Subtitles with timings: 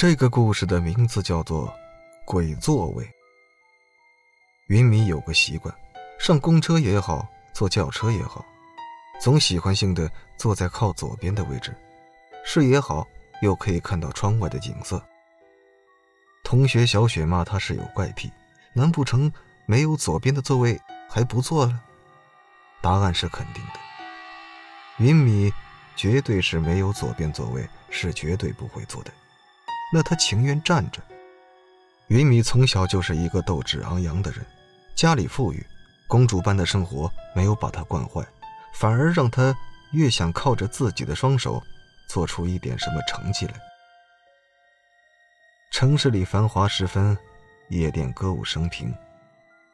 [0.00, 1.68] 这个故事的名字叫做
[2.24, 3.04] 《鬼座位》。
[4.68, 5.74] 云米有个习惯，
[6.18, 8.42] 上公车也好，坐轿车也好，
[9.20, 11.76] 总喜欢性的坐在靠左边的位置，
[12.46, 13.06] 视野好，
[13.42, 15.06] 又可以看到窗外的景色。
[16.44, 18.32] 同学小雪骂他是有怪癖，
[18.72, 19.30] 难不成
[19.66, 20.80] 没有左边的座位
[21.10, 21.78] 还不坐了？
[22.80, 23.72] 答案是肯定的。
[24.96, 25.52] 云米
[25.94, 29.12] 绝对是没有左边座位，是绝对不会坐的。
[29.92, 31.02] 那他情愿站着。
[32.08, 34.44] 云米从小就是一个斗志昂扬的人，
[34.94, 35.64] 家里富裕，
[36.08, 38.24] 公主般的生活没有把她惯坏，
[38.74, 39.56] 反而让她
[39.92, 41.62] 越想靠着自己的双手
[42.08, 43.54] 做出一点什么成绩来。
[45.72, 47.16] 城市里繁华时分，
[47.68, 48.92] 夜店歌舞升平，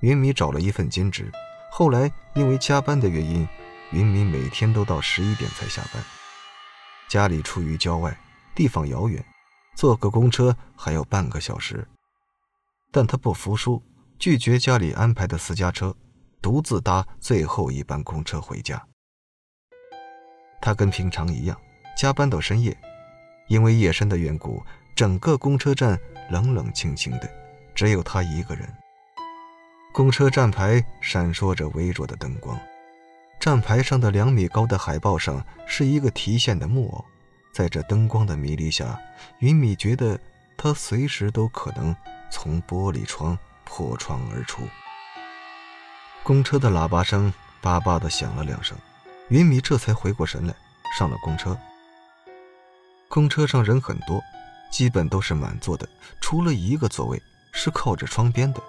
[0.00, 1.30] 云米找了一份兼职。
[1.70, 3.46] 后来因为加班的原因，
[3.90, 6.02] 云米每天都到十一点才下班。
[7.10, 8.16] 家里处于郊外，
[8.54, 9.22] 地方遥远。
[9.74, 11.86] 坐个公车还要半个小时，
[12.90, 13.82] 但他不服输，
[14.18, 15.94] 拒绝家里安排的私家车，
[16.40, 18.80] 独自搭最后一班公车回家。
[20.60, 21.60] 他跟平常一样，
[21.96, 22.76] 加班到深夜，
[23.48, 24.62] 因为夜深的缘故，
[24.94, 25.98] 整个公车站
[26.30, 27.28] 冷冷清清的，
[27.74, 28.72] 只有他一个人。
[29.92, 32.58] 公车站牌闪烁着微弱的灯光，
[33.40, 37.04] 站牌上的两米高的海报上是一个提线的木偶。
[37.52, 38.98] 在这灯光的迷离下，
[39.40, 40.18] 云米觉得
[40.56, 41.94] 他随时都可能
[42.30, 44.62] 从玻璃窗破窗而出。
[46.22, 48.76] 公车的喇叭声叭叭的响了两声，
[49.28, 50.54] 云米这才回过神来，
[50.98, 51.56] 上了公车。
[53.06, 54.22] 公车上人很多，
[54.70, 55.86] 基本都是满座的，
[56.22, 57.20] 除了一个座位
[57.52, 58.62] 是靠着窗边的。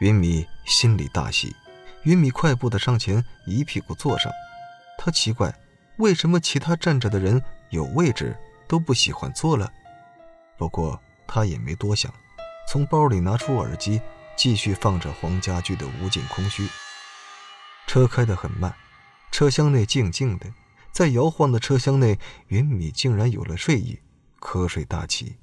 [0.00, 1.54] 云米心里大喜，
[2.02, 4.32] 云米快步的上前，一屁股坐上。
[4.98, 5.54] 他奇怪。
[5.96, 9.70] 为什么其他站着的人有位置都不喜欢坐了？
[10.56, 12.12] 不过他也没多想，
[12.68, 14.00] 从包里拿出耳机，
[14.36, 16.66] 继续放着黄家驹的《无尽空虚》。
[17.86, 18.74] 车开得很慢，
[19.30, 20.46] 车厢内静静的，
[20.92, 23.98] 在摇晃的车厢内，云米竟然有了睡意，
[24.40, 25.36] 瞌睡大起。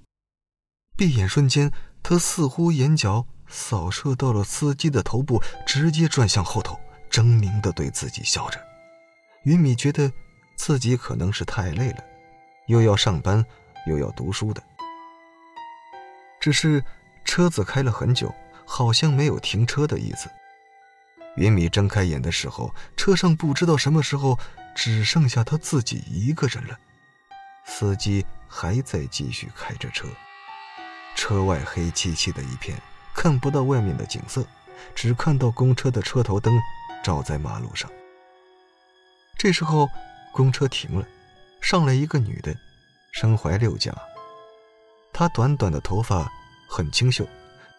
[0.97, 1.71] 闭眼瞬间，
[2.01, 6.79] 他似乎眼角扫射到了司机的头部，直接转向后头，
[7.11, 8.59] 狰狞地对自己笑着。
[9.43, 10.11] 云米觉得。
[10.59, 12.03] 自己可能是太累了，
[12.67, 13.43] 又要上班，
[13.87, 14.61] 又要读书的。
[16.37, 16.83] 只是
[17.23, 20.29] 车子开了很久，好像没有停车的意思。
[21.37, 24.37] 云米睁开眼的时候，车上不知道什么时候
[24.75, 26.77] 只剩下他自己一个人了。
[27.65, 30.09] 司机还在继续开着车，
[31.15, 32.77] 车外黑漆漆的一片，
[33.13, 34.45] 看不到外面的景色，
[34.93, 36.53] 只看到公车的车头灯
[37.01, 37.89] 照在马路上。
[39.37, 39.87] 这时候。
[40.31, 41.05] 公车停了，
[41.61, 42.55] 上来一个女的，
[43.11, 43.93] 身怀六甲。
[45.11, 46.31] 她短短的头发
[46.69, 47.27] 很清秀，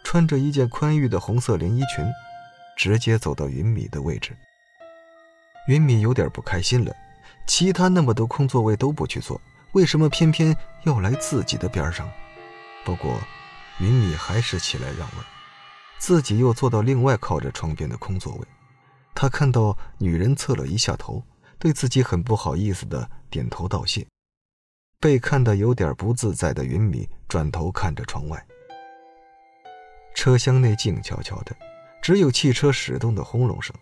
[0.04, 2.04] 穿着一件宽裕的红色连衣裙，
[2.76, 4.36] 直接走到云米的位置。
[5.68, 6.94] 云米有点不开心了，
[7.46, 9.40] 其他那么多空座位都不去坐，
[9.72, 12.10] 为什么偏偏要来自己的边上？
[12.84, 13.18] 不过，
[13.78, 15.24] 云米还是起来让位，
[15.98, 18.46] 自己又坐到另外靠着窗边的空座位。
[19.14, 21.22] 他看到女人侧了一下头。
[21.60, 24.04] 对自己很不好意思的点头道谢，
[24.98, 28.44] 被看得有点不自在的云米转头看着窗外。
[30.14, 31.54] 车厢内静悄悄的，
[32.02, 33.76] 只有汽车驶动的轰隆声。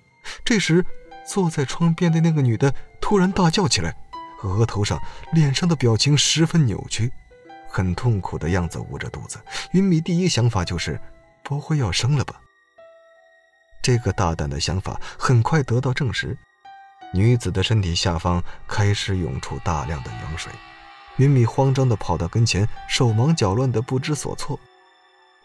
[0.44, 0.84] 这时，
[1.24, 3.96] 坐在窗边的那个女的突然大叫起来，
[4.42, 5.00] 额头上、
[5.32, 7.10] 脸上的表情十分扭曲，
[7.68, 9.38] 很痛苦的样子，捂着肚子。
[9.70, 11.00] 云米第一想法就是，
[11.44, 12.40] 不会要生了吧？
[13.80, 16.36] 这个大胆的想法很快得到证实。
[17.12, 20.52] 女子的身体下方开始涌出大量的羊水，
[21.16, 24.58] 云米慌张地跑到跟前，手忙脚乱的不知所措。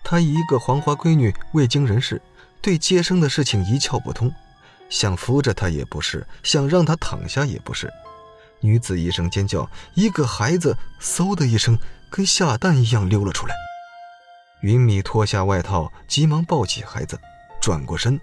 [0.04, 2.22] 她一个黄花闺女，未经人事，
[2.62, 4.30] 对接生的事情一窍不通，
[4.90, 7.90] 想扶着她也不是，想让她躺下也不是。
[8.60, 11.78] 女子一声尖叫，一个孩子嗖的一声
[12.10, 13.56] 跟下蛋一样溜了出来。
[14.62, 17.20] 云米脱下外套，急忙抱起孩子，
[17.62, 18.20] 转过身，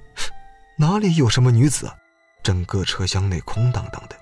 [0.76, 1.96] 哪里有什么女子啊？
[2.42, 4.16] 整个车厢内空荡荡的，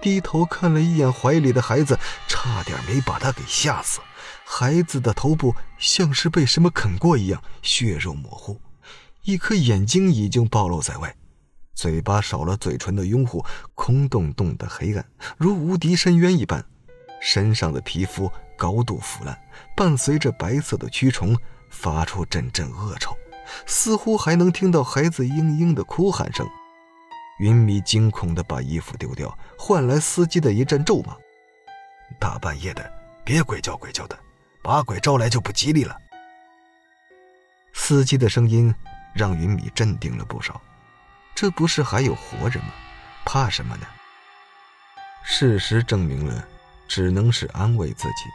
[0.00, 1.98] 低头看了一眼怀里的孩子，
[2.28, 4.00] 差点没把他给吓死。
[4.44, 8.60] 孩子的头部像是被什么啃过一样，血肉模糊，
[9.22, 11.14] 一颗眼睛已经暴露在外，
[11.74, 13.44] 嘴巴少了嘴唇的拥护，
[13.74, 15.04] 空洞洞的黑暗，
[15.36, 16.64] 如无敌深渊一般。
[17.20, 19.38] 身上的皮肤高度腐烂，
[19.74, 21.34] 伴随着白色的蛆虫，
[21.70, 23.16] 发出阵阵恶臭，
[23.66, 26.46] 似乎还能听到孩子嘤嘤的哭喊声。
[27.38, 31.16] 云米惊恐地把衣服丢掉，换来司机的一阵咒骂
[32.20, 32.92] ：“大半夜的，
[33.24, 34.18] 别鬼叫鬼叫的，
[34.62, 35.96] 把鬼招来就不吉利了。
[37.72, 38.72] 司机的声音
[39.14, 40.60] 让云米镇定了不少，
[41.34, 42.70] 这不是还有活人吗？
[43.24, 43.86] 怕什么呢？
[45.24, 46.46] 事实证明了，
[46.86, 48.30] 只能是安慰自己。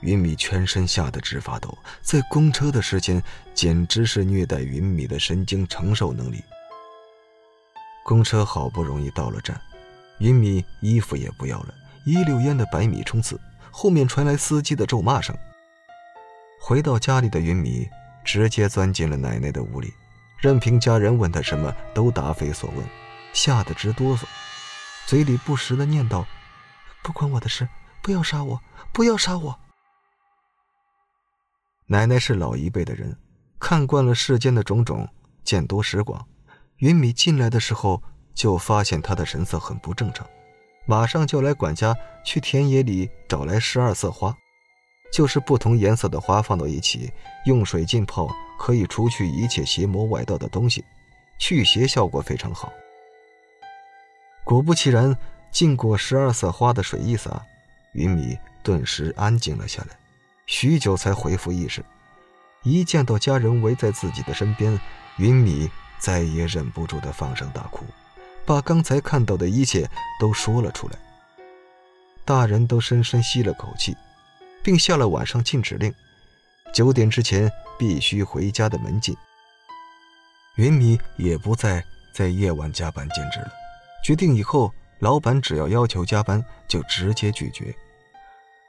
[0.00, 3.22] 云米全身吓得直发抖，在公车的时间
[3.54, 6.42] 简直是虐待云米的神经承受能力。
[8.04, 9.58] 公车好不容易到了站，
[10.18, 11.74] 云米衣服也不要了，
[12.04, 13.40] 一溜烟的百米冲刺，
[13.70, 15.34] 后面传来司机的咒骂声。
[16.60, 17.88] 回到家里的云米
[18.22, 19.92] 直接钻进了奶奶的屋里，
[20.38, 22.84] 任凭家人问他什么都答非所问，
[23.32, 24.24] 吓得直哆嗦，
[25.06, 26.22] 嘴里不时的念叨
[27.02, 27.66] ：“不关我的事，
[28.02, 28.60] 不要杀我，
[28.92, 29.58] 不要杀我。”
[31.88, 33.16] 奶奶是老一辈的人，
[33.58, 35.08] 看惯了世间的种种，
[35.42, 36.22] 见多识广。
[36.84, 38.02] 云米进来的时候，
[38.34, 40.28] 就发现他的神色很不正常，
[40.84, 44.36] 马上叫来管家去田野里找来十二色花，
[45.10, 47.10] 就是不同颜色的花放到一起，
[47.46, 48.28] 用水浸泡，
[48.58, 50.84] 可以除去一切邪魔外道的东西，
[51.38, 52.70] 驱邪效果非常好。
[54.44, 55.16] 果不其然，
[55.50, 57.42] 浸过十二色花的水一洒，
[57.94, 59.96] 云米顿时安静了下来。
[60.46, 61.82] 许久才恢复意识，
[62.62, 64.78] 一见到家人围在自己的身边，
[65.16, 65.70] 云米
[66.04, 67.82] 再也忍不住的放声大哭，
[68.44, 69.88] 把刚才看到的一切
[70.20, 70.98] 都说了出来。
[72.26, 73.96] 大人都深深吸了口气，
[74.62, 75.94] 并下了晚上禁止令，
[76.74, 79.16] 九点之前必须回家的门禁。
[80.56, 81.82] 云米也不再
[82.14, 83.50] 在夜晚加班兼职了，
[84.04, 87.74] 决定以后老板只要要求加班，就直接拒绝。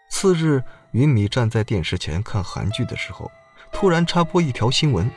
[0.10, 3.30] 次日，云米站在电视前看韩剧的时候，
[3.74, 5.12] 突然插播一条新闻。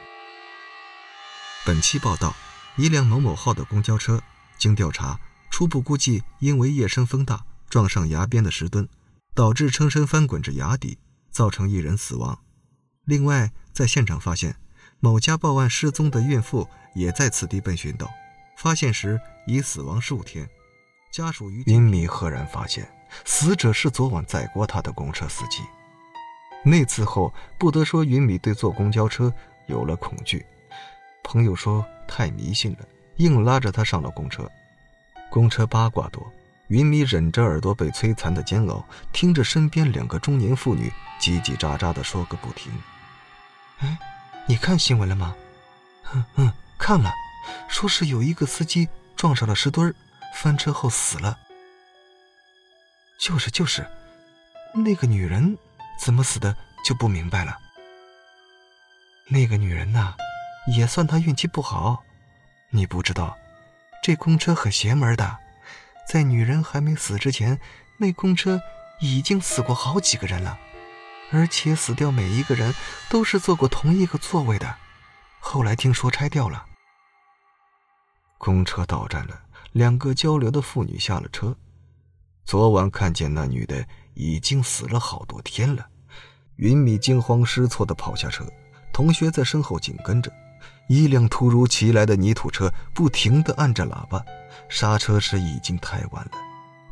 [1.68, 2.34] 本期报道：
[2.76, 4.22] 一辆某某号的公交车，
[4.56, 5.20] 经调查，
[5.50, 8.88] 初步估计因为夜深风大，撞上崖边的石墩，
[9.34, 10.96] 导致车身翻滚至崖底，
[11.30, 12.38] 造成一人死亡。
[13.04, 14.56] 另外，在现场发现
[14.98, 18.08] 某家报案失踪的孕妇也在此地被寻到，
[18.56, 20.48] 发现时已死亡数天。
[21.12, 22.90] 家属于云米赫然发现。
[23.26, 25.60] 死者是昨晚载过他的公车司机。
[26.64, 29.30] 那次后，不得说云米对坐公交车
[29.66, 30.46] 有了恐惧。
[31.30, 34.50] 朋友说太迷信了，硬拉着他上了公车。
[35.28, 36.26] 公车八卦多，
[36.68, 38.82] 云米忍着耳朵被摧残的煎熬，
[39.12, 40.90] 听着身边两个中年妇女
[41.20, 42.72] 叽叽喳喳的说个不停。
[43.80, 43.98] 哎，
[44.46, 45.36] 你看新闻了吗？
[46.14, 47.12] 嗯嗯，看了，
[47.68, 49.94] 说是有一个司机撞上了石墩
[50.34, 51.38] 翻车后死了。
[53.18, 53.86] 就是就是，
[54.72, 55.58] 那个女人
[56.00, 57.58] 怎么死的就不明白了。
[59.28, 60.14] 那个女人呐，
[60.74, 62.02] 也算他运气不好。
[62.70, 63.36] 你不知道，
[64.02, 65.38] 这公车很邪门的，
[66.08, 67.58] 在女人还没死之前，
[67.96, 68.60] 那公车
[69.00, 70.58] 已经死过好几个人了，
[71.32, 72.74] 而且死掉每一个人
[73.08, 74.76] 都是坐过同一个座位的。
[75.40, 76.66] 后来听说拆掉了。
[78.36, 79.40] 公车到站了，
[79.72, 81.56] 两个交流的妇女下了车。
[82.44, 85.86] 昨晚看见那女的已经死了好多天了，
[86.56, 88.46] 云米惊慌失措地跑下车，
[88.92, 90.30] 同学在身后紧跟着。
[90.88, 94.24] 一辆突如其来的泥土车不停地按着喇叭，
[94.68, 96.32] 刹车时已经太晚了。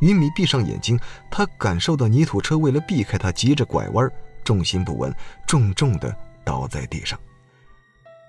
[0.01, 1.01] 云米闭上眼睛，
[1.31, 4.09] 他感受到泥土车为了避开他，急着拐弯，
[4.45, 5.15] 重心不稳，
[5.47, 7.19] 重重地倒在地上。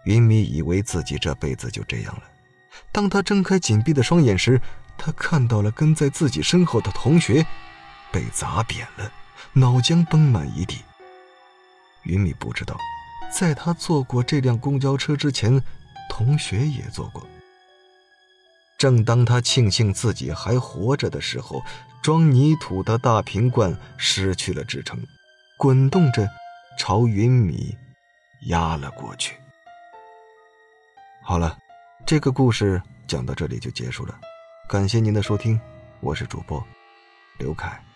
[0.06, 2.24] 云米以为自己这辈子就这样了。
[2.94, 4.62] 当他睁开紧闭的双眼时，
[4.98, 7.46] 他看到了跟在自己身后的同学
[8.10, 9.12] 被砸扁了，
[9.52, 10.78] 脑浆崩满一地。
[12.04, 12.78] 云米不知道，
[13.32, 15.62] 在他坐过这辆公交车之前，
[16.10, 17.26] 同学也坐过。
[18.78, 21.64] 正当他庆幸自己还活着的时候，
[22.02, 25.00] 装泥土的大瓶罐失去了支撑，
[25.58, 26.30] 滚动着
[26.78, 27.76] 朝云米
[28.48, 29.36] 压了过去。
[31.24, 31.58] 好了，
[32.06, 34.20] 这个故事讲到这里就结束了。
[34.70, 35.60] 感谢您的收听，
[36.00, 36.64] 我是主播
[37.40, 37.87] 刘凯。